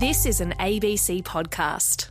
This 0.00 0.24
is 0.24 0.40
an 0.40 0.54
ABC 0.58 1.22
podcast. 1.24 2.08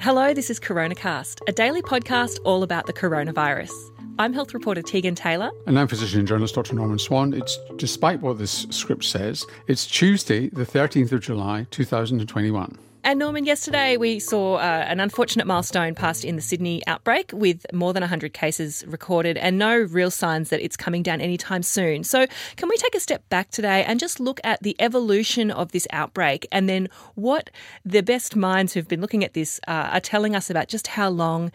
Hello, 0.00 0.34
this 0.34 0.50
is 0.50 0.58
CoronaCast, 0.58 1.38
a 1.46 1.52
daily 1.52 1.80
podcast 1.80 2.40
all 2.42 2.64
about 2.64 2.86
the 2.86 2.92
coronavirus. 2.92 3.70
I'm 4.18 4.32
health 4.32 4.52
reporter 4.52 4.82
Tegan 4.82 5.14
Taylor. 5.14 5.52
And 5.68 5.78
I'm 5.78 5.86
physician 5.86 6.18
and 6.18 6.26
journalist 6.26 6.56
Dr. 6.56 6.74
Norman 6.74 6.98
Swan. 6.98 7.34
It's 7.34 7.56
despite 7.76 8.20
what 8.20 8.38
this 8.38 8.66
script 8.70 9.04
says, 9.04 9.46
it's 9.68 9.86
Tuesday, 9.86 10.48
the 10.48 10.66
13th 10.66 11.12
of 11.12 11.20
July, 11.20 11.68
2021. 11.70 12.78
And 13.06 13.18
Norman, 13.18 13.44
yesterday 13.44 13.98
we 13.98 14.18
saw 14.18 14.54
uh, 14.54 14.86
an 14.88 14.98
unfortunate 14.98 15.46
milestone 15.46 15.94
passed 15.94 16.24
in 16.24 16.36
the 16.36 16.42
Sydney 16.42 16.82
outbreak 16.86 17.32
with 17.34 17.66
more 17.70 17.92
than 17.92 18.00
100 18.00 18.32
cases 18.32 18.82
recorded 18.86 19.36
and 19.36 19.58
no 19.58 19.76
real 19.76 20.10
signs 20.10 20.48
that 20.48 20.64
it's 20.64 20.74
coming 20.74 21.02
down 21.02 21.20
anytime 21.20 21.62
soon. 21.62 22.02
So, 22.02 22.26
can 22.56 22.70
we 22.70 22.78
take 22.78 22.94
a 22.94 23.00
step 23.00 23.28
back 23.28 23.50
today 23.50 23.84
and 23.84 24.00
just 24.00 24.20
look 24.20 24.40
at 24.42 24.62
the 24.62 24.74
evolution 24.78 25.50
of 25.50 25.72
this 25.72 25.86
outbreak 25.90 26.48
and 26.50 26.66
then 26.66 26.88
what 27.14 27.50
the 27.84 28.02
best 28.02 28.36
minds 28.36 28.72
who've 28.72 28.88
been 28.88 29.02
looking 29.02 29.22
at 29.22 29.34
this 29.34 29.60
uh, 29.68 29.90
are 29.92 30.00
telling 30.00 30.34
us 30.34 30.48
about 30.48 30.68
just 30.68 30.86
how 30.86 31.10
long 31.10 31.52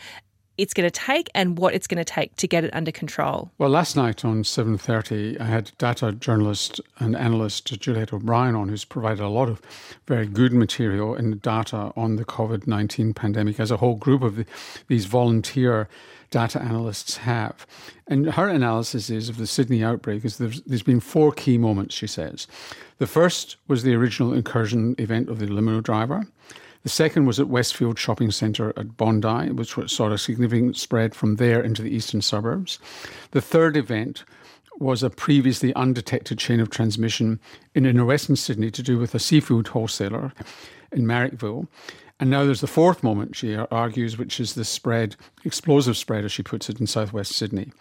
it's 0.59 0.73
going 0.73 0.87
to 0.87 0.91
take 0.91 1.29
and 1.33 1.57
what 1.57 1.73
it's 1.73 1.87
going 1.87 1.97
to 1.97 2.03
take 2.03 2.35
to 2.35 2.47
get 2.47 2.65
it 2.65 2.75
under 2.75 2.91
control. 2.91 3.49
Well, 3.57 3.69
last 3.69 3.95
night 3.95 4.25
on 4.25 4.43
7:30, 4.43 5.39
I 5.39 5.45
had 5.45 5.71
data 5.77 6.11
journalist 6.11 6.81
and 6.99 7.15
analyst 7.15 7.67
Juliette 7.79 8.11
O'Brien 8.11 8.55
on, 8.55 8.67
who's 8.67 8.83
provided 8.83 9.23
a 9.23 9.29
lot 9.29 9.47
of 9.47 9.61
very 10.05 10.27
good 10.27 10.51
material 10.51 11.15
and 11.15 11.41
data 11.41 11.93
on 11.95 12.17
the 12.17 12.25
COVID-19 12.25 13.15
pandemic, 13.15 13.59
as 13.59 13.71
a 13.71 13.77
whole 13.77 13.95
group 13.95 14.21
of 14.21 14.35
the, 14.35 14.45
these 14.87 15.05
volunteer 15.05 15.87
data 16.29 16.61
analysts 16.61 17.17
have. 17.17 17.65
And 18.07 18.33
her 18.33 18.49
analysis 18.49 19.09
is 19.09 19.29
of 19.29 19.37
the 19.37 19.47
Sydney 19.47 19.83
outbreak 19.83 20.25
is 20.25 20.37
there's, 20.37 20.61
there's 20.63 20.83
been 20.83 20.99
four 20.99 21.31
key 21.31 21.57
moments, 21.57 21.95
she 21.95 22.05
says. 22.05 22.47
The 22.97 23.07
first 23.07 23.55
was 23.67 23.83
the 23.83 23.95
original 23.95 24.33
incursion 24.33 24.95
event 24.97 25.29
of 25.29 25.39
the 25.39 25.47
limo 25.47 25.79
driver. 25.79 26.27
The 26.83 26.89
second 26.89 27.25
was 27.25 27.39
at 27.39 27.49
Westfield 27.49 27.99
Shopping 27.99 28.31
Centre 28.31 28.73
at 28.77 28.95
Bondi, 28.95 29.51
which 29.51 29.75
saw 29.87 30.11
a 30.11 30.17
significant 30.17 30.77
spread 30.77 31.13
from 31.13 31.35
there 31.35 31.61
into 31.61 31.81
the 31.81 31.93
eastern 31.93 32.21
suburbs. 32.21 32.79
The 33.31 33.41
third 33.41 33.75
event 33.75 34.23
was 34.79 35.03
a 35.03 35.09
previously 35.09 35.73
undetected 35.75 36.37
chain 36.37 36.61
of 36.61 36.69
transmission 36.69 37.39
in 37.75 37.85
inner 37.85 38.05
western 38.05 38.37
Sydney 38.37 38.71
to 38.71 38.81
do 38.81 38.97
with 38.97 39.13
a 39.13 39.19
seafood 39.19 39.67
wholesaler 39.67 40.31
in 40.93 41.05
Marrickville. 41.05 41.67
And 42.21 42.29
now 42.29 42.45
there's 42.45 42.61
the 42.61 42.67
fourth 42.67 43.03
moment, 43.03 43.35
she 43.35 43.55
argues, 43.55 44.17
which 44.17 44.39
is 44.39 44.53
the 44.53 44.65
spread, 44.65 45.15
explosive 45.45 45.97
spread, 45.97 46.25
as 46.25 46.31
she 46.31 46.43
puts 46.43 46.69
it, 46.69 46.79
in 46.79 46.87
southwest 46.87 47.33
Sydney. 47.33 47.71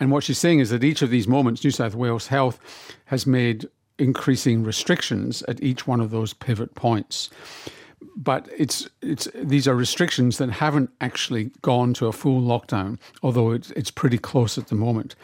And 0.00 0.10
what 0.10 0.24
she's 0.24 0.38
saying 0.38 0.60
is 0.60 0.70
that 0.70 0.84
each 0.84 1.02
of 1.02 1.10
these 1.10 1.28
moments, 1.28 1.64
New 1.64 1.70
South 1.70 1.94
Wales 1.94 2.26
Health 2.26 2.58
has 3.06 3.26
made 3.26 3.66
increasing 3.98 4.62
restrictions 4.62 5.42
at 5.48 5.62
each 5.62 5.86
one 5.86 6.00
of 6.00 6.10
those 6.10 6.34
pivot 6.34 6.74
points 6.74 7.30
but 8.16 8.48
it's 8.56 8.88
it's 9.02 9.28
these 9.34 9.66
are 9.66 9.74
restrictions 9.74 10.38
that 10.38 10.50
haven't 10.50 10.90
actually 11.00 11.50
gone 11.62 11.94
to 11.94 12.06
a 12.06 12.12
full 12.12 12.40
lockdown, 12.40 12.98
although 13.22 13.52
it's 13.52 13.70
it's 13.72 13.90
pretty 13.90 14.18
close 14.18 14.58
at 14.58 14.68
the 14.68 14.74
moment. 14.74 15.14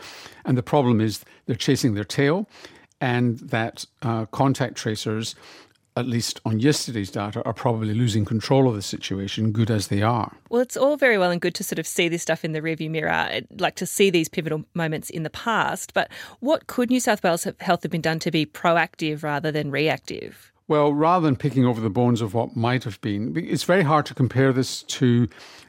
And 0.44 0.56
the 0.56 0.62
problem 0.62 1.00
is 1.00 1.24
they're 1.46 1.56
chasing 1.56 1.94
their 1.94 2.04
tail, 2.04 2.48
and 3.00 3.38
that 3.38 3.86
uh, 4.02 4.26
contact 4.26 4.76
tracers, 4.76 5.34
at 5.96 6.06
least 6.06 6.40
on 6.44 6.60
yesterday's 6.60 7.10
data, 7.10 7.42
are 7.44 7.52
probably 7.52 7.94
losing 7.94 8.24
control 8.24 8.68
of 8.68 8.74
the 8.74 8.82
situation, 8.82 9.52
good 9.52 9.70
as 9.70 9.88
they 9.88 10.02
are. 10.02 10.36
Well, 10.48 10.62
it's 10.62 10.76
all 10.76 10.96
very 10.96 11.18
well 11.18 11.30
and 11.30 11.40
good 11.40 11.54
to 11.56 11.64
sort 11.64 11.78
of 11.78 11.86
see 11.86 12.08
this 12.08 12.22
stuff 12.22 12.44
in 12.44 12.52
the 12.52 12.60
rearview 12.60 12.90
mirror, 12.90 13.40
like 13.58 13.74
to 13.76 13.86
see 13.86 14.10
these 14.10 14.28
pivotal 14.28 14.64
moments 14.74 15.10
in 15.10 15.22
the 15.22 15.30
past. 15.30 15.94
But 15.94 16.10
what 16.40 16.66
could 16.66 16.90
New 16.90 17.00
South 17.00 17.22
Wales 17.22 17.46
Health 17.60 17.82
have 17.82 17.92
been 17.92 18.00
done 18.00 18.18
to 18.20 18.30
be 18.30 18.46
proactive 18.46 19.22
rather 19.22 19.52
than 19.52 19.70
reactive? 19.70 20.51
Well, 20.68 20.94
rather 20.94 21.26
than 21.26 21.36
picking 21.36 21.66
over 21.66 21.80
the 21.80 21.90
bones 21.90 22.20
of 22.20 22.34
what 22.34 22.56
might 22.56 22.84
have 22.84 23.00
been, 23.00 23.36
it's 23.36 23.64
very 23.64 23.82
hard 23.82 24.06
to 24.06 24.14
compare 24.14 24.52
this 24.52 24.82
to, 24.84 25.28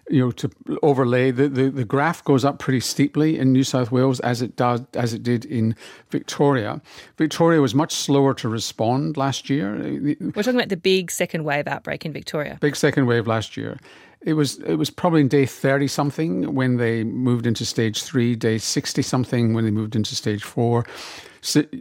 you 0.10 0.20
know, 0.20 0.32
to 0.32 0.50
overlay. 0.82 1.32
The, 1.32 1.50
the, 1.50 1.70
the 1.70 1.84
graph 1.84 2.24
goes 2.24 2.46
up 2.46 2.60
pretty 2.60 2.80
steeply 2.80 3.38
in 3.38 3.52
New 3.52 3.64
South 3.64 3.92
Wales 3.92 4.20
as 4.22 4.42
it 4.42 4.56
does 4.56 4.82
as 4.94 5.14
it 5.14 5.24
did 5.24 5.46
in 5.46 5.76
Victoria. 6.09 6.82
Victoria 7.18 7.59
was 7.59 7.74
much 7.74 7.94
slower 7.94 8.34
to 8.36 8.48
respond 8.48 9.18
last 9.18 9.50
year. 9.50 9.76
We're 9.76 10.32
talking 10.32 10.56
about 10.56 10.70
the 10.70 10.78
big 10.78 11.12
second 11.12 11.44
wave 11.44 11.68
outbreak 11.68 12.06
in 12.06 12.14
Victoria. 12.14 12.58
Big 12.62 12.76
second 12.76 13.08
wave 13.08 13.28
last 13.28 13.58
year. 13.58 13.80
It 14.25 14.34
was 14.34 14.57
it 14.59 14.75
was 14.75 14.89
probably 14.89 15.22
in 15.22 15.28
day 15.28 15.45
thirty 15.45 15.88
something 15.88 16.56
when 16.56 16.78
they 16.78 17.03
moved 17.03 17.45
into 17.45 17.66
stage 17.66 18.03
three, 18.03 18.35
day 18.35 18.57
sixty 18.57 19.01
something 19.01 19.53
when 19.53 19.66
they 19.66 19.72
moved 19.72 19.95
into 19.95 20.16
stage 20.16 20.44
four. 20.44 20.85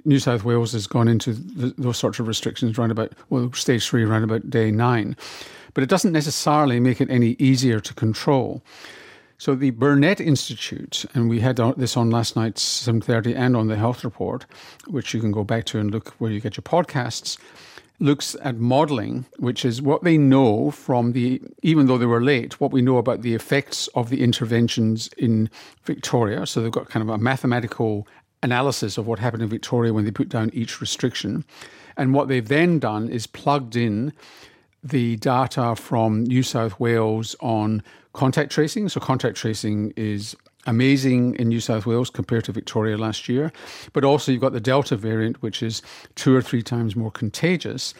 New 0.04 0.18
South 0.18 0.42
Wales 0.42 0.72
has 0.72 0.88
gone 0.88 1.06
into 1.06 1.32
the, 1.34 1.72
those 1.78 1.96
sorts 1.96 2.18
of 2.18 2.26
restrictions 2.26 2.78
around 2.78 2.90
about 2.90 3.12
well 3.30 3.52
stage 3.52 3.86
three 3.86 4.02
around 4.02 4.24
about 4.24 4.50
day 4.50 4.70
nine, 4.72 5.16
but 5.72 5.84
it 5.84 5.90
doesn't 5.90 6.12
necessarily 6.12 6.80
make 6.80 7.00
it 7.00 7.10
any 7.10 7.36
easier 7.38 7.78
to 7.78 7.94
control. 7.94 8.62
So 9.42 9.56
the 9.56 9.70
Burnet 9.70 10.20
Institute, 10.20 11.04
and 11.14 11.28
we 11.28 11.40
had 11.40 11.56
this 11.76 11.96
on 11.96 12.10
last 12.10 12.36
night's 12.36 12.86
7.30 12.86 13.34
and 13.36 13.56
on 13.56 13.66
the 13.66 13.74
health 13.74 14.04
report, 14.04 14.46
which 14.86 15.12
you 15.12 15.20
can 15.20 15.32
go 15.32 15.42
back 15.42 15.64
to 15.64 15.80
and 15.80 15.90
look 15.90 16.10
where 16.18 16.30
you 16.30 16.38
get 16.38 16.56
your 16.56 16.62
podcasts, 16.62 17.38
looks 18.02 18.34
at 18.42 18.56
modelling, 18.56 19.24
which 19.38 19.64
is 19.64 19.80
what 19.80 20.02
they 20.02 20.18
know 20.18 20.72
from 20.72 21.12
the, 21.12 21.40
even 21.62 21.86
though 21.86 21.96
they 21.96 22.06
were 22.06 22.20
late, 22.20 22.60
what 22.60 22.72
we 22.72 22.82
know 22.82 22.98
about 22.98 23.22
the 23.22 23.34
effects 23.34 23.88
of 23.94 24.10
the 24.10 24.22
interventions 24.22 25.08
in 25.16 25.48
Victoria. 25.84 26.44
So 26.44 26.60
they've 26.60 26.72
got 26.72 26.88
kind 26.88 27.08
of 27.08 27.14
a 27.14 27.18
mathematical 27.18 28.08
analysis 28.42 28.98
of 28.98 29.06
what 29.06 29.20
happened 29.20 29.42
in 29.42 29.48
Victoria 29.48 29.92
when 29.92 30.04
they 30.04 30.10
put 30.10 30.28
down 30.28 30.50
each 30.52 30.80
restriction. 30.80 31.44
And 31.96 32.12
what 32.12 32.26
they've 32.26 32.46
then 32.46 32.80
done 32.80 33.08
is 33.08 33.28
plugged 33.28 33.76
in 33.76 34.12
the 34.82 35.16
data 35.16 35.76
from 35.76 36.24
New 36.24 36.42
South 36.42 36.80
Wales 36.80 37.36
on 37.40 37.84
contact 38.14 38.50
tracing. 38.50 38.88
So, 38.88 38.98
contact 38.98 39.36
tracing 39.36 39.92
is 39.96 40.34
amazing 40.66 41.34
in 41.36 41.48
New 41.48 41.60
South 41.60 41.86
Wales 41.86 42.10
compared 42.10 42.44
to 42.44 42.52
Victoria 42.52 42.96
last 42.96 43.28
year. 43.28 43.52
But 43.92 44.04
also, 44.04 44.32
you've 44.32 44.40
got 44.40 44.52
the 44.52 44.60
Delta 44.60 44.96
variant, 44.96 45.42
which 45.42 45.62
is 45.62 45.82
two 46.14 46.34
or 46.34 46.42
three 46.42 46.62
times 46.62 46.96
more 46.96 47.10
contagious 47.10 47.94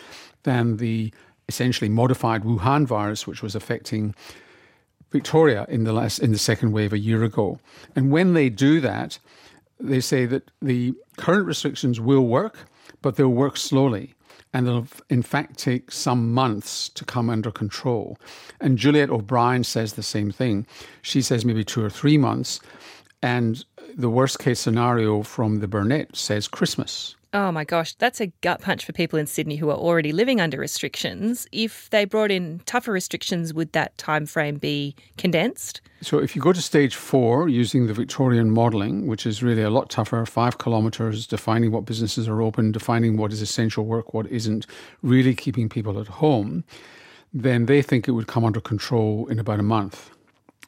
than 0.45 0.77
the 0.77 1.13
essentially 1.49 1.89
modified 1.89 2.43
Wuhan 2.43 2.87
virus, 2.87 3.27
which 3.27 3.43
was 3.43 3.55
affecting 3.55 4.15
Victoria 5.11 5.67
in 5.69 5.85
the 5.85 5.93
last 5.93 6.19
in 6.21 6.33
the 6.33 6.39
second 6.39 6.73
wave 6.73 6.93
a 6.93 6.99
year 6.99 7.23
ago. 7.23 7.59
And 7.95 8.11
when 8.11 8.33
they 8.33 8.49
do 8.49 8.81
that, 8.81 9.19
they 9.79 10.01
say 10.01 10.27
that 10.27 10.51
the 10.61 10.95
current 11.17 11.47
restrictions 11.47 12.01
will 12.01 12.27
work, 12.27 12.59
but 13.03 13.17
they'll 13.17 13.29
work 13.29 13.57
slowly 13.57 14.15
and 14.53 14.67
it'll 14.67 14.87
in 15.09 15.23
fact 15.23 15.59
take 15.59 15.91
some 15.91 16.33
months 16.33 16.89
to 16.91 17.05
come 17.05 17.31
under 17.31 17.51
control. 17.51 18.19
And 18.61 18.79
Juliette 18.79 19.11
O'Brien 19.11 19.65
says 19.65 19.95
the 19.95 20.03
same 20.03 20.31
thing. 20.31 20.67
She 21.01 21.23
says 21.23 21.45
maybe 21.45 21.65
two 21.65 21.85
or 21.85 21.91
three 21.91 22.19
months, 22.19 22.61
and 23.23 23.65
the 23.97 24.11
worst 24.11 24.39
case 24.39 24.61
scenario 24.61 25.23
from 25.23 25.61
the 25.61 25.69
Burnet 25.69 26.17
says 26.17 26.49
Christmas. 26.49 27.17
Oh 27.35 27.51
my 27.51 27.65
gosh, 27.65 27.95
that's 27.95 28.21
a 28.21 28.27
gut 28.43 28.61
punch 28.61 28.85
for 28.85 28.93
people 28.93 29.19
in 29.19 29.27
Sydney 29.27 29.57
who 29.57 29.71
are 29.71 29.77
already 29.77 30.13
living 30.13 30.39
under 30.39 30.59
restrictions. 30.59 31.47
If 31.51 31.89
they 31.89 32.05
brought 32.05 32.31
in 32.31 32.61
tougher 32.67 32.93
restrictions, 32.93 33.55
would 33.55 33.73
that 33.73 33.97
time 33.97 34.27
frame 34.27 34.57
be 34.57 34.95
condensed? 35.17 35.81
So 36.03 36.19
if 36.19 36.37
you 36.37 36.43
go 36.43 36.53
to 36.53 36.61
stage 36.61 36.95
4 36.95 37.49
using 37.49 37.87
the 37.87 37.95
Victorian 37.95 38.51
modelling, 38.51 39.07
which 39.07 39.25
is 39.25 39.43
really 39.43 39.63
a 39.63 39.71
lot 39.71 39.89
tougher, 39.89 40.27
5 40.27 40.59
kilometres 40.59 41.27
defining 41.27 41.73
what 41.73 41.87
businesses 41.87 42.29
are 42.29 42.43
open, 42.43 42.71
defining 42.71 43.17
what 43.17 43.33
is 43.33 43.41
essential 43.41 43.87
work, 43.87 44.13
what 44.13 44.27
isn't, 44.27 44.67
really 45.03 45.35
keeping 45.35 45.71
people 45.71 45.99
at 45.99 46.09
home, 46.09 46.65
then 47.33 47.65
they 47.65 47.81
think 47.81 48.07
it 48.07 48.13
would 48.13 48.27
come 48.27 48.45
under 48.45 48.61
control 48.61 49.27
in 49.29 49.39
about 49.39 49.59
a 49.59 49.63
month. 49.63 50.11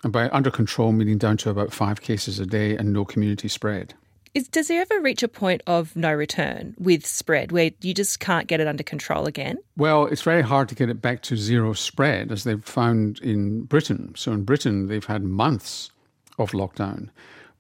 And 0.03 0.15
by 0.15 0.31
under 0.31 0.51
control 0.51 0.93
meaning 0.93 1.19
down 1.19 1.37
to 1.39 1.51
about 1.51 1.75
5 1.75 2.01
cases 2.01 2.41
a 2.41 2.47
day 2.47 2.75
and 2.75 2.91
no 2.91 3.05
community 3.05 3.49
spread. 3.49 3.93
Is, 4.35 4.49
does 4.49 4.67
there 4.67 4.81
ever 4.81 5.01
reach 5.01 5.23
a 5.23 5.29
point 5.29 5.63
of 5.69 5.95
no 5.95 6.13
return 6.13 6.75
with 6.77 7.07
spread 7.07 7.53
where 7.53 7.71
you 7.81 7.95
just 7.95 8.19
can't 8.19 8.49
get 8.49 8.59
it 8.59 8.67
under 8.67 8.83
control 8.83 9.27
again? 9.27 9.59
Well, 9.77 10.07
it's 10.07 10.23
very 10.23 10.43
hard 10.43 10.69
to 10.71 10.75
get 10.75 10.91
it 10.91 11.01
back 11.01 11.23
to 11.23 11.37
zero 11.37 11.73
spread, 11.73 12.33
as 12.33 12.43
they've 12.43 12.65
found 12.65 13.21
in 13.21 13.63
Britain. 13.63 14.13
So 14.17 14.33
in 14.33 14.43
Britain, 14.43 14.89
they've 14.89 15.05
had 15.05 15.23
months 15.23 15.93
of 16.37 16.51
lockdown, 16.51 17.11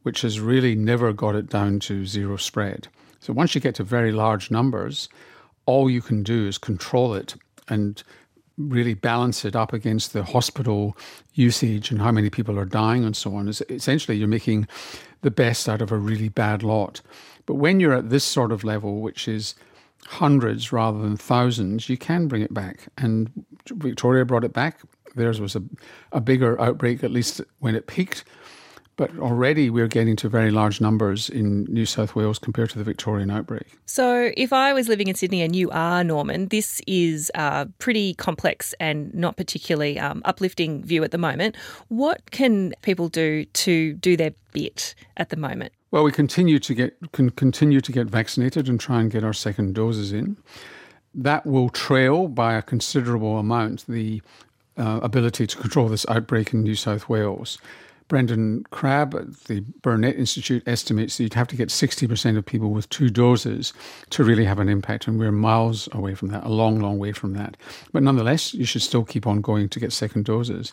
which 0.02 0.22
has 0.22 0.40
really 0.40 0.74
never 0.74 1.12
got 1.12 1.36
it 1.36 1.48
down 1.48 1.78
to 1.80 2.04
zero 2.06 2.36
spread. 2.36 2.88
So 3.20 3.32
once 3.32 3.54
you 3.54 3.60
get 3.60 3.76
to 3.76 3.84
very 3.84 4.10
large 4.10 4.50
numbers, 4.50 5.08
all 5.66 5.88
you 5.88 6.02
can 6.02 6.24
do 6.24 6.48
is 6.48 6.58
control 6.58 7.14
it 7.14 7.36
and 7.68 8.02
really 8.56 8.94
balance 8.94 9.44
it 9.44 9.56
up 9.56 9.72
against 9.72 10.12
the 10.12 10.22
hospital 10.22 10.96
usage 11.34 11.90
and 11.90 12.00
how 12.00 12.12
many 12.12 12.30
people 12.30 12.58
are 12.58 12.64
dying 12.64 13.04
and 13.04 13.16
so 13.16 13.34
on. 13.34 13.48
Is 13.48 13.62
essentially 13.68 14.16
you're 14.16 14.28
making 14.28 14.68
the 15.22 15.30
best 15.30 15.68
out 15.68 15.82
of 15.82 15.90
a 15.90 15.98
really 15.98 16.28
bad 16.28 16.62
lot. 16.62 17.00
But 17.46 17.54
when 17.54 17.80
you're 17.80 17.94
at 17.94 18.10
this 18.10 18.24
sort 18.24 18.52
of 18.52 18.64
level, 18.64 19.00
which 19.00 19.26
is 19.28 19.54
hundreds 20.06 20.72
rather 20.72 20.98
than 20.98 21.16
thousands, 21.16 21.88
you 21.88 21.96
can 21.96 22.28
bring 22.28 22.42
it 22.42 22.54
back. 22.54 22.88
And 22.98 23.30
Victoria 23.70 24.24
brought 24.24 24.44
it 24.44 24.52
back. 24.52 24.80
Theirs 25.14 25.40
was 25.40 25.56
a, 25.56 25.62
a 26.12 26.20
bigger 26.20 26.60
outbreak, 26.60 27.04
at 27.04 27.10
least 27.10 27.40
when 27.60 27.74
it 27.74 27.86
peaked. 27.86 28.24
But 28.96 29.18
already 29.18 29.70
we're 29.70 29.88
getting 29.88 30.14
to 30.16 30.28
very 30.28 30.50
large 30.50 30.80
numbers 30.80 31.28
in 31.28 31.64
New 31.64 31.84
South 31.84 32.14
Wales 32.14 32.38
compared 32.38 32.70
to 32.70 32.78
the 32.78 32.84
Victorian 32.84 33.30
outbreak. 33.30 33.66
So, 33.86 34.30
if 34.36 34.52
I 34.52 34.72
was 34.72 34.88
living 34.88 35.08
in 35.08 35.16
Sydney 35.16 35.42
and 35.42 35.56
you 35.56 35.70
are 35.70 36.04
Norman, 36.04 36.48
this 36.48 36.80
is 36.86 37.30
a 37.34 37.66
pretty 37.78 38.14
complex 38.14 38.72
and 38.78 39.12
not 39.12 39.36
particularly 39.36 39.98
um, 39.98 40.22
uplifting 40.24 40.84
view 40.84 41.02
at 41.02 41.10
the 41.10 41.18
moment. 41.18 41.56
What 41.88 42.30
can 42.30 42.72
people 42.82 43.08
do 43.08 43.44
to 43.44 43.94
do 43.94 44.16
their 44.16 44.32
bit 44.52 44.94
at 45.16 45.30
the 45.30 45.36
moment? 45.36 45.72
Well, 45.90 46.02
we 46.02 46.10
continue 46.12 46.58
to 46.58 46.74
get 46.74 46.96
can 47.12 47.30
continue 47.30 47.80
to 47.80 47.92
get 47.92 48.08
vaccinated 48.08 48.68
and 48.68 48.80
try 48.80 49.00
and 49.00 49.10
get 49.10 49.22
our 49.22 49.32
second 49.32 49.74
doses 49.74 50.12
in. 50.12 50.36
That 51.14 51.46
will 51.46 51.68
trail 51.68 52.26
by 52.26 52.54
a 52.54 52.62
considerable 52.62 53.38
amount 53.38 53.86
the 53.86 54.20
uh, 54.76 54.98
ability 55.02 55.46
to 55.46 55.56
control 55.56 55.88
this 55.88 56.04
outbreak 56.08 56.52
in 56.52 56.62
New 56.62 56.74
South 56.74 57.08
Wales. 57.08 57.58
Brendan 58.14 58.62
Crabb 58.70 59.12
at 59.16 59.34
the 59.46 59.58
Burnet 59.82 60.14
Institute 60.14 60.62
estimates 60.68 61.16
that 61.16 61.24
you'd 61.24 61.34
have 61.34 61.48
to 61.48 61.56
get 61.56 61.68
60% 61.68 62.38
of 62.38 62.46
people 62.46 62.70
with 62.70 62.88
two 62.88 63.10
doses 63.10 63.72
to 64.10 64.22
really 64.22 64.44
have 64.44 64.60
an 64.60 64.68
impact, 64.68 65.08
and 65.08 65.18
we're 65.18 65.32
miles 65.32 65.88
away 65.90 66.14
from 66.14 66.28
that, 66.28 66.44
a 66.44 66.48
long, 66.48 66.78
long 66.78 67.00
way 67.00 67.10
from 67.10 67.32
that. 67.32 67.56
But 67.92 68.04
nonetheless, 68.04 68.54
you 68.54 68.66
should 68.66 68.82
still 68.82 69.04
keep 69.04 69.26
on 69.26 69.40
going 69.40 69.68
to 69.68 69.80
get 69.80 69.92
second 69.92 70.26
doses. 70.26 70.72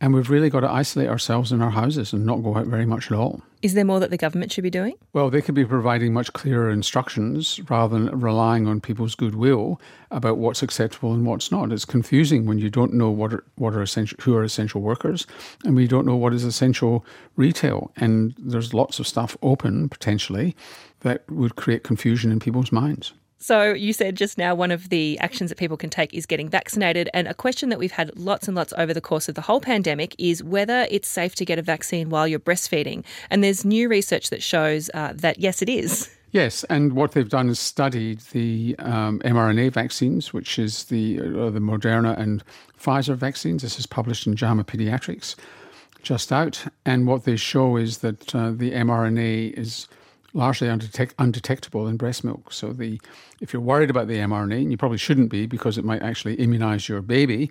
And 0.00 0.14
we've 0.14 0.30
really 0.30 0.48
got 0.48 0.60
to 0.60 0.70
isolate 0.70 1.08
ourselves 1.08 1.50
in 1.50 1.60
our 1.60 1.70
houses 1.70 2.12
and 2.12 2.24
not 2.24 2.42
go 2.42 2.56
out 2.56 2.66
very 2.66 2.86
much 2.86 3.10
at 3.10 3.18
all. 3.18 3.42
Is 3.62 3.74
there 3.74 3.84
more 3.84 3.98
that 3.98 4.10
the 4.10 4.16
government 4.16 4.52
should 4.52 4.62
be 4.62 4.70
doing? 4.70 4.94
Well, 5.12 5.30
they 5.30 5.42
could 5.42 5.56
be 5.56 5.64
providing 5.64 6.12
much 6.12 6.32
clearer 6.32 6.70
instructions 6.70 7.60
rather 7.68 7.98
than 7.98 8.20
relying 8.20 8.68
on 8.68 8.80
people's 8.80 9.16
goodwill 9.16 9.80
about 10.12 10.38
what's 10.38 10.62
acceptable 10.62 11.12
and 11.12 11.26
what's 11.26 11.50
not. 11.50 11.72
It's 11.72 11.84
confusing 11.84 12.46
when 12.46 12.58
you 12.58 12.70
don't 12.70 12.94
know 12.94 13.10
what 13.10 13.32
are, 13.32 13.44
what 13.56 13.74
are 13.74 13.82
essential, 13.82 14.16
who 14.22 14.36
are 14.36 14.44
essential 14.44 14.80
workers, 14.80 15.26
and 15.64 15.74
we 15.74 15.88
don't 15.88 16.06
know 16.06 16.16
what 16.16 16.32
is 16.32 16.44
essential 16.44 17.04
retail. 17.34 17.90
And 17.96 18.34
there's 18.38 18.72
lots 18.72 19.00
of 19.00 19.08
stuff 19.08 19.36
open 19.42 19.88
potentially 19.88 20.54
that 21.00 21.28
would 21.28 21.56
create 21.56 21.82
confusion 21.82 22.30
in 22.30 22.38
people's 22.38 22.70
minds. 22.70 23.12
So, 23.40 23.72
you 23.72 23.92
said 23.92 24.16
just 24.16 24.36
now 24.36 24.54
one 24.54 24.72
of 24.72 24.88
the 24.88 25.18
actions 25.20 25.50
that 25.50 25.58
people 25.58 25.76
can 25.76 25.90
take 25.90 26.12
is 26.12 26.26
getting 26.26 26.48
vaccinated. 26.48 27.08
And 27.14 27.28
a 27.28 27.34
question 27.34 27.68
that 27.68 27.78
we've 27.78 27.92
had 27.92 28.16
lots 28.18 28.48
and 28.48 28.56
lots 28.56 28.72
over 28.76 28.92
the 28.92 29.00
course 29.00 29.28
of 29.28 29.36
the 29.36 29.40
whole 29.40 29.60
pandemic 29.60 30.14
is 30.18 30.42
whether 30.42 30.88
it's 30.90 31.08
safe 31.08 31.36
to 31.36 31.44
get 31.44 31.58
a 31.58 31.62
vaccine 31.62 32.10
while 32.10 32.26
you're 32.26 32.40
breastfeeding. 32.40 33.04
And 33.30 33.44
there's 33.44 33.64
new 33.64 33.88
research 33.88 34.30
that 34.30 34.42
shows 34.42 34.90
uh, 34.92 35.12
that 35.14 35.38
yes, 35.38 35.62
it 35.62 35.68
is. 35.68 36.10
Yes, 36.30 36.62
and 36.64 36.92
what 36.92 37.12
they've 37.12 37.28
done 37.28 37.48
is 37.48 37.58
studied 37.58 38.20
the 38.32 38.76
um, 38.80 39.20
mRNA 39.20 39.72
vaccines, 39.72 40.32
which 40.32 40.58
is 40.58 40.84
the 40.84 41.20
uh, 41.20 41.50
the 41.50 41.60
Moderna 41.60 42.18
and 42.18 42.44
Pfizer 42.78 43.16
vaccines. 43.16 43.62
This 43.62 43.78
is 43.78 43.86
published 43.86 44.26
in 44.26 44.36
JAMA 44.36 44.64
Pediatrics, 44.64 45.36
just 46.02 46.30
out. 46.30 46.66
And 46.84 47.06
what 47.06 47.24
they 47.24 47.36
show 47.36 47.76
is 47.76 47.98
that 47.98 48.34
uh, 48.34 48.50
the 48.50 48.72
mRNA 48.72 49.54
is 49.54 49.88
largely 50.34 50.68
undetect- 50.68 51.14
undetectable 51.18 51.86
in 51.88 51.96
breast 51.96 52.24
milk. 52.24 52.52
So 52.52 52.72
the 52.72 53.00
if 53.40 53.52
you're 53.52 53.62
worried 53.62 53.90
about 53.90 54.08
the 54.08 54.16
mRNA, 54.16 54.62
and 54.62 54.70
you 54.70 54.76
probably 54.76 54.98
shouldn't 54.98 55.30
be 55.30 55.46
because 55.46 55.78
it 55.78 55.84
might 55.84 56.02
actually 56.02 56.34
immunize 56.34 56.88
your 56.88 57.02
baby, 57.02 57.50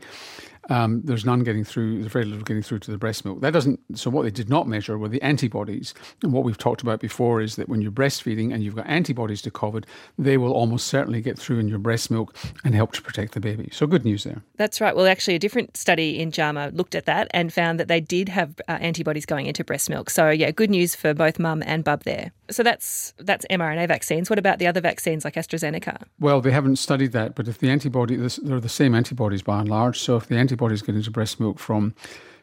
um, 0.69 1.01
there's 1.03 1.25
none 1.25 1.43
getting 1.43 1.63
through, 1.63 1.99
there's 1.99 2.11
very 2.11 2.25
little 2.25 2.43
getting 2.43 2.63
through 2.63 2.79
to 2.79 2.91
the 2.91 2.97
breast 2.97 3.25
milk. 3.25 3.41
That 3.41 3.53
doesn't, 3.53 3.79
so 3.95 4.09
what 4.09 4.23
they 4.23 4.31
did 4.31 4.49
not 4.49 4.67
measure 4.67 4.97
were 4.97 5.07
the 5.07 5.21
antibodies. 5.21 5.93
And 6.23 6.33
what 6.33 6.43
we've 6.43 6.57
talked 6.57 6.81
about 6.81 6.99
before 6.99 7.41
is 7.41 7.55
that 7.55 7.69
when 7.69 7.81
you're 7.81 7.91
breastfeeding 7.91 8.53
and 8.53 8.63
you've 8.63 8.75
got 8.75 8.87
antibodies 8.87 9.41
to 9.43 9.51
COVID, 9.51 9.85
they 10.17 10.37
will 10.37 10.51
almost 10.51 10.87
certainly 10.87 11.21
get 11.21 11.37
through 11.37 11.59
in 11.59 11.67
your 11.67 11.79
breast 11.79 12.11
milk 12.11 12.35
and 12.63 12.75
help 12.75 12.91
to 12.93 13.01
protect 13.01 13.33
the 13.33 13.39
baby. 13.39 13.69
So 13.71 13.87
good 13.87 14.05
news 14.05 14.23
there. 14.23 14.41
That's 14.57 14.81
right. 14.81 14.95
Well, 14.95 15.07
actually, 15.07 15.35
a 15.35 15.39
different 15.39 15.77
study 15.77 16.19
in 16.19 16.31
JAMA 16.31 16.71
looked 16.73 16.95
at 16.95 17.05
that 17.05 17.27
and 17.31 17.53
found 17.53 17.79
that 17.79 17.87
they 17.87 18.01
did 18.01 18.29
have 18.29 18.59
uh, 18.67 18.73
antibodies 18.73 19.25
going 19.25 19.45
into 19.45 19.63
breast 19.63 19.89
milk. 19.89 20.09
So 20.09 20.29
yeah, 20.29 20.51
good 20.51 20.69
news 20.69 20.95
for 20.95 21.13
both 21.13 21.39
mum 21.39 21.63
and 21.65 21.83
bub 21.83 22.03
there. 22.03 22.31
So 22.49 22.63
that's 22.63 23.13
that's 23.19 23.45
mRNA 23.51 23.87
vaccines. 23.87 24.29
What 24.29 24.39
about 24.39 24.59
the 24.59 24.67
other 24.67 24.79
vaccines 24.79 25.25
like 25.25 25.35
AstraZeneca? 25.35 26.03
Well, 26.19 26.39
they 26.39 26.51
haven't 26.51 26.77
studied 26.77 27.11
that, 27.11 27.35
but 27.35 27.47
if 27.47 27.57
the 27.59 27.69
antibody, 27.69 28.15
they're 28.15 28.59
the 28.59 28.69
same 28.69 28.95
antibodies 28.95 29.41
by 29.41 29.59
and 29.59 29.69
large. 29.69 29.99
So 29.99 30.15
if 30.15 30.27
the 30.27 30.37
antibodies 30.57 30.81
get 30.81 30.95
into 30.95 31.11
breast 31.11 31.39
milk 31.39 31.59
from 31.59 31.93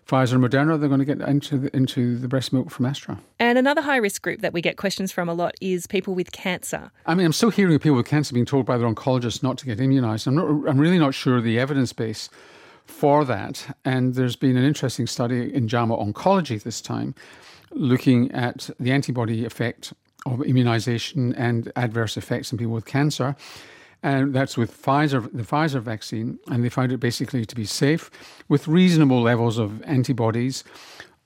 Pfizer 0.07 0.35
and 0.35 0.45
Moderna, 0.45 0.79
they're 0.79 0.89
going 0.89 1.01
to 1.01 1.05
get 1.05 1.21
into 1.27 1.59
the, 1.59 1.77
into 1.77 2.17
the 2.17 2.29
breast 2.29 2.53
milk 2.53 2.71
from 2.71 2.87
Astra. 2.87 3.19
And 3.41 3.59
another 3.59 3.81
high 3.81 3.97
risk 3.97 4.23
group 4.23 4.41
that 4.43 4.53
we 4.53 4.61
get 4.61 4.77
questions 4.77 5.11
from 5.11 5.29
a 5.29 5.35
lot 5.35 5.55
is 5.61 5.87
people 5.87 6.15
with 6.15 6.31
cancer. 6.31 6.93
I 7.07 7.15
mean, 7.15 7.27
I'm 7.27 7.33
still 7.33 7.51
hearing 7.51 7.75
of 7.75 7.81
people 7.81 7.97
with 7.97 8.07
cancer 8.07 8.35
being 8.35 8.47
told 8.47 8.67
by 8.67 8.77
their 8.77 8.87
oncologists 8.87 9.43
not 9.43 9.59
to 9.59 9.67
get 9.67 9.79
immunised. 9.79 10.27
I'm, 10.27 10.35
not, 10.35 10.71
I'm 10.71 10.79
really 10.79 10.99
not 10.99 11.15
sure 11.15 11.41
the 11.41 11.59
evidence 11.59 11.93
base 11.93 12.29
for 12.85 13.25
that. 13.25 13.75
And 13.85 14.15
there's 14.15 14.37
been 14.37 14.57
an 14.57 14.65
interesting 14.65 15.07
study 15.07 15.53
in 15.53 15.69
JAMA 15.69 15.97
Oncology 15.97 16.63
this 16.63 16.81
time 16.81 17.15
looking 17.73 18.31
at 18.31 18.71
the 18.79 18.93
antibody 18.93 19.45
effect 19.45 19.95
of 20.27 20.43
immunization 20.43 21.35
and 21.35 21.73
adverse 21.77 22.17
effects 22.17 22.53
in 22.53 22.59
people 22.59 22.75
with 22.75 22.85
cancer. 22.85 23.35
And 24.05 24.35
that's 24.35 24.59
with 24.59 24.71
Pfizer, 24.71 25.23
the 25.33 25.45
Pfizer 25.45 25.81
vaccine, 25.81 26.39
and 26.49 26.63
they 26.63 26.69
found 26.69 26.93
it 26.93 26.99
basically 26.99 27.47
to 27.47 27.55
be 27.55 27.65
safe 27.65 28.11
with 28.49 28.69
reasonable 28.69 29.23
levels 29.23 29.57
of 29.57 29.83
antibodies, 29.85 30.63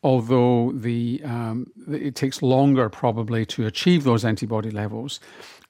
although 0.04 0.70
the 0.72 1.20
um, 1.24 1.66
it 1.90 2.14
takes 2.14 2.40
longer 2.40 2.88
probably 2.88 3.44
to 3.46 3.66
achieve 3.66 4.04
those 4.04 4.24
antibody 4.24 4.70
levels, 4.70 5.18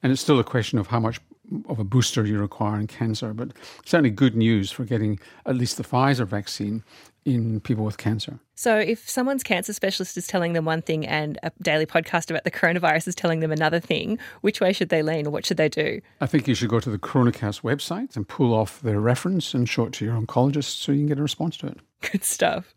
and 0.03 0.11
it's 0.11 0.21
still 0.21 0.39
a 0.39 0.43
question 0.43 0.77
of 0.77 0.85
how 0.85 0.99
much 0.99 1.19
of 1.67 1.79
a 1.79 1.83
booster 1.83 2.25
you 2.25 2.39
require 2.39 2.79
in 2.79 2.87
cancer. 2.87 3.33
But 3.33 3.51
certainly 3.85 4.09
good 4.09 4.35
news 4.35 4.71
for 4.71 4.85
getting 4.85 5.19
at 5.45 5.55
least 5.55 5.77
the 5.77 5.83
Pfizer 5.83 6.27
vaccine 6.27 6.83
in 7.25 7.59
people 7.59 7.83
with 7.83 7.97
cancer. 7.97 8.39
So, 8.55 8.77
if 8.77 9.09
someone's 9.09 9.43
cancer 9.43 9.71
specialist 9.73 10.17
is 10.17 10.27
telling 10.27 10.53
them 10.53 10.65
one 10.65 10.81
thing 10.81 11.05
and 11.05 11.37
a 11.43 11.51
daily 11.61 11.85
podcast 11.85 12.29
about 12.29 12.43
the 12.43 12.51
coronavirus 12.51 13.07
is 13.07 13.15
telling 13.15 13.39
them 13.39 13.51
another 13.51 13.79
thing, 13.79 14.19
which 14.41 14.59
way 14.59 14.73
should 14.73 14.89
they 14.89 15.01
lean 15.01 15.27
or 15.27 15.29
what 15.29 15.45
should 15.45 15.57
they 15.57 15.69
do? 15.69 16.01
I 16.19 16.25
think 16.25 16.47
you 16.47 16.55
should 16.55 16.69
go 16.69 16.79
to 16.79 16.89
the 16.89 16.99
Coronacast 16.99 17.61
website 17.61 18.15
and 18.15 18.27
pull 18.27 18.53
off 18.53 18.81
their 18.81 18.99
reference 18.99 19.53
and 19.53 19.67
show 19.67 19.85
it 19.85 19.93
to 19.93 20.05
your 20.05 20.19
oncologist 20.19 20.81
so 20.81 20.91
you 20.91 20.99
can 20.99 21.07
get 21.07 21.19
a 21.19 21.21
response 21.21 21.57
to 21.57 21.67
it. 21.67 21.77
Good 22.11 22.23
stuff. 22.23 22.73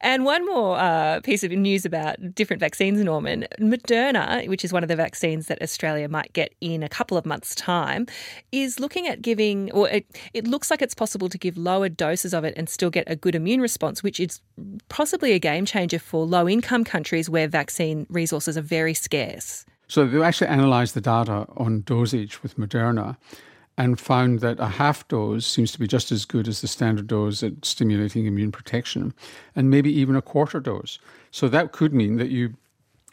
And 0.00 0.24
one 0.24 0.44
more 0.46 0.78
uh, 0.78 1.20
piece 1.20 1.44
of 1.44 1.50
news 1.50 1.84
about 1.84 2.34
different 2.34 2.60
vaccines, 2.60 3.00
Norman. 3.02 3.46
Moderna, 3.60 4.46
which 4.48 4.64
is 4.64 4.72
one 4.72 4.82
of 4.82 4.88
the 4.88 4.96
vaccines 4.96 5.46
that 5.46 5.62
Australia 5.62 6.08
might 6.08 6.32
get 6.32 6.54
in 6.60 6.82
a 6.82 6.88
couple 6.88 7.16
of 7.16 7.24
months' 7.24 7.54
time, 7.54 8.06
is 8.52 8.80
looking 8.80 9.06
at 9.06 9.22
giving, 9.22 9.70
or 9.72 9.88
it, 9.88 10.06
it 10.34 10.46
looks 10.46 10.70
like 10.70 10.82
it's 10.82 10.94
possible 10.94 11.28
to 11.28 11.38
give 11.38 11.56
lower 11.56 11.88
doses 11.88 12.34
of 12.34 12.44
it 12.44 12.54
and 12.56 12.68
still 12.68 12.90
get 12.90 13.04
a 13.06 13.16
good 13.16 13.34
immune 13.34 13.60
response, 13.60 14.02
which 14.02 14.20
is 14.20 14.40
possibly 14.88 15.32
a 15.32 15.38
game 15.38 15.64
changer 15.64 15.98
for 15.98 16.26
low 16.26 16.48
income 16.48 16.84
countries 16.84 17.30
where 17.30 17.48
vaccine 17.48 18.06
resources 18.10 18.56
are 18.58 18.62
very 18.62 18.94
scarce. 18.94 19.64
So 19.88 20.04
they've 20.04 20.20
actually 20.20 20.48
analysed 20.48 20.94
the 20.94 21.00
data 21.00 21.46
on 21.56 21.82
dosage 21.82 22.42
with 22.42 22.56
Moderna 22.56 23.16
and 23.78 24.00
found 24.00 24.40
that 24.40 24.58
a 24.58 24.66
half 24.66 25.06
dose 25.08 25.46
seems 25.46 25.72
to 25.72 25.78
be 25.78 25.86
just 25.86 26.10
as 26.10 26.24
good 26.24 26.48
as 26.48 26.60
the 26.60 26.68
standard 26.68 27.06
dose 27.06 27.42
at 27.42 27.64
stimulating 27.64 28.26
immune 28.26 28.52
protection, 28.52 29.12
and 29.54 29.70
maybe 29.70 29.92
even 29.92 30.16
a 30.16 30.22
quarter 30.22 30.60
dose. 30.60 30.98
So 31.30 31.48
that 31.48 31.72
could 31.72 31.92
mean 31.92 32.16
that 32.16 32.30
you 32.30 32.54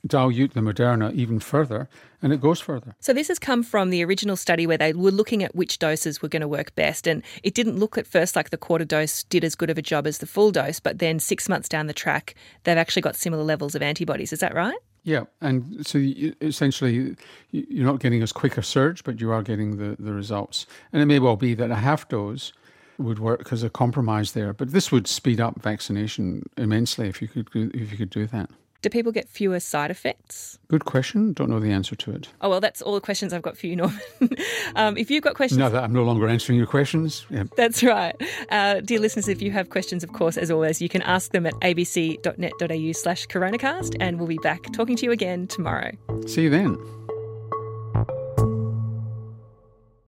dilute 0.05 0.53
the 0.53 0.60
Moderna 0.60 1.13
even 1.13 1.39
further 1.39 1.88
and 2.22 2.34
it 2.34 2.41
goes 2.41 2.60
further. 2.60 2.96
So 3.00 3.13
this 3.13 3.29
has 3.29 3.39
come 3.39 3.63
from 3.63 3.89
the 3.89 4.03
original 4.03 4.36
study 4.36 4.67
where 4.67 4.77
they 4.77 4.91
were 4.93 5.12
looking 5.12 5.43
at 5.43 5.55
which 5.55 5.79
doses 5.79 6.22
were 6.22 6.27
going 6.27 6.41
to 6.41 6.48
work 6.48 6.75
best 6.75 7.08
and 7.08 7.24
it 7.41 7.53
didn't 7.53 7.79
look 7.79 7.98
at 7.98 8.08
first 8.08 8.36
like 8.36 8.50
the 8.50 8.58
quarter 8.58 8.84
dose 8.86 9.24
did 9.24 9.46
as 9.46 9.55
good 9.55 9.70
of 9.70 9.77
a 9.77 9.82
job 9.82 10.05
as 10.05 10.17
the 10.17 10.25
full 10.25 10.51
dose 10.51 10.82
but 10.82 11.00
then 11.00 11.20
6 11.20 11.50
months 11.50 11.70
down 11.70 11.88
the 11.88 11.93
track 11.93 12.36
they've 12.63 12.77
actually 12.77 13.01
got 13.01 13.15
similar 13.15 13.43
levels 13.43 13.75
of 13.75 13.82
antibodies 13.82 14.34
is 14.34 14.41
that 14.41 14.53
right? 14.53 14.77
Yeah, 15.03 15.25
and 15.41 15.86
so 15.86 15.98
you, 15.98 16.33
essentially 16.39 17.17
you're 17.51 17.86
not 17.86 18.00
getting 18.00 18.22
as 18.22 18.31
quick 18.31 18.57
a 18.57 18.63
surge, 18.63 19.03
but 19.03 19.19
you 19.19 19.31
are 19.31 19.43
getting 19.43 19.77
the, 19.77 19.98
the 20.00 20.13
results. 20.13 20.65
And 20.93 21.01
it 21.01 21.05
may 21.05 21.19
well 21.19 21.36
be 21.36 21.53
that 21.55 21.72
a 21.72 21.75
half 21.75 22.07
dose 22.07 22.53
would 22.98 23.19
work 23.19 23.51
as 23.51 23.63
a 23.63 23.69
compromise 23.69 24.31
there, 24.31 24.53
but 24.53 24.72
this 24.72 24.91
would 24.91 25.07
speed 25.07 25.41
up 25.41 25.62
vaccination 25.62 26.43
immensely 26.57 27.10
if 27.10 27.22
you 27.22 27.27
could 27.27 27.50
if 27.53 27.91
you 27.91 27.98
could 27.98 28.10
do 28.10 28.27
that. 28.27 28.50
Do 28.84 28.90
people 28.90 29.13
get 29.13 29.30
fewer 29.30 29.62
side 29.62 29.92
effects? 29.92 30.60
Good 30.68 30.84
question. 30.84 31.32
Don't 31.32 31.50
know 31.50 31.62
the 31.62 31.72
answer 31.72 31.96
to 31.96 32.12
it. 32.12 32.28
Oh, 32.42 32.50
well, 32.50 32.60
that's 32.60 32.82
all 32.82 32.94
the 32.94 33.00
questions 33.00 33.32
I've 33.32 33.42
got 33.42 33.58
for 33.58 33.68
you, 33.68 33.78
Norman. 33.78 33.98
um, 34.75 34.98
if 34.98 35.10
you've 35.10 35.24
got 35.24 35.36
questions. 35.36 35.58
No, 35.58 35.74
I'm 35.74 35.94
no 35.94 36.04
longer 36.04 36.28
answering 36.28 36.58
your 36.58 36.68
questions. 36.68 37.25
Yeah. 37.30 37.46
That's 37.56 37.82
right. 37.82 38.13
Uh, 38.50 38.82
dear 38.82 39.00
listeners, 39.00 39.30
if 39.30 39.42
you 39.42 39.52
have 39.52 39.70
questions, 39.70 40.04
of 40.04 40.12
course, 40.12 40.36
as 40.36 40.52
always, 40.52 40.82
you 40.82 40.90
can 40.90 41.02
ask 41.04 41.32
them 41.32 41.46
at 41.46 41.54
abc.net.au 41.62 42.92
slash 42.92 43.25
coronacast, 43.28 43.96
and 44.02 44.20
we'll 44.20 44.28
be 44.28 44.38
back 44.40 44.62
talking 44.74 44.98
to 44.98 45.06
you 45.06 45.12
again 45.12 45.48
tomorrow. 45.48 45.92
See 46.28 46.44
you 46.44 46.50
then. 46.50 46.78